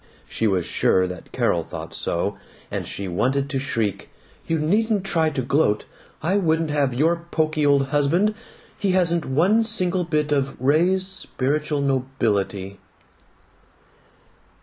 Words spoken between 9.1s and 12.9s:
one single bit of Ray's spiritual nobility."